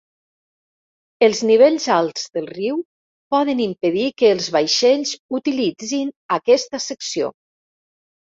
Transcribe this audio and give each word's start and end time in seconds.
Els 1.25 1.41
nivells 1.49 1.83
alts 1.95 2.23
del 2.37 2.47
riu 2.53 2.79
poden 3.35 3.61
impedir 3.65 4.05
que 4.21 4.31
els 4.37 4.47
vaixells 4.55 5.13
utilitzin 5.41 6.09
aquesta 6.39 6.81
secció. 6.87 7.31